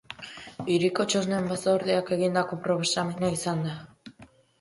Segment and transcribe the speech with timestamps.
[0.75, 3.75] Hiriko txosnen batzordeak egindako proposamena izan da.